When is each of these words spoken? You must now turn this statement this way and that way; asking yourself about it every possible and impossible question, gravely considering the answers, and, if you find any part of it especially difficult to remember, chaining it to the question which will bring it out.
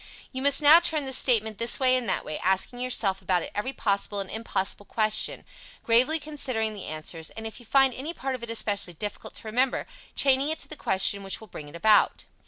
You 0.31 0.41
must 0.41 0.63
now 0.63 0.79
turn 0.79 1.05
this 1.05 1.19
statement 1.19 1.59
this 1.59 1.79
way 1.79 1.95
and 1.95 2.09
that 2.09 2.25
way; 2.25 2.39
asking 2.39 2.79
yourself 2.79 3.21
about 3.21 3.43
it 3.43 3.51
every 3.53 3.71
possible 3.71 4.19
and 4.19 4.31
impossible 4.31 4.87
question, 4.87 5.45
gravely 5.83 6.17
considering 6.19 6.73
the 6.73 6.85
answers, 6.85 7.29
and, 7.29 7.45
if 7.45 7.59
you 7.59 7.67
find 7.67 7.93
any 7.93 8.11
part 8.11 8.33
of 8.33 8.41
it 8.41 8.49
especially 8.49 8.93
difficult 8.93 9.35
to 9.35 9.47
remember, 9.47 9.85
chaining 10.15 10.49
it 10.49 10.57
to 10.57 10.67
the 10.67 10.75
question 10.75 11.21
which 11.21 11.39
will 11.39 11.45
bring 11.49 11.69
it 11.69 11.85
out. 11.85 12.25